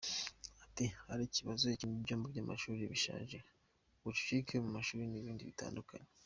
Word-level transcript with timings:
Ati 0.65 0.85
“Hari 1.07 1.21
ikibazo 1.25 1.63
cy’ibyumba 1.79 2.25
by’amashuri 2.33 2.91
bishaje, 2.93 3.37
ubucucike 3.99 4.53
mu 4.63 4.69
mashuri 4.77 5.03
n’ibindi 5.07 5.49
bitandukanye. 5.51 6.09